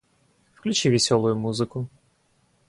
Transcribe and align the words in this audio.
Включи 0.57 0.89
весёлую 0.89 1.35
музыку 1.43 1.87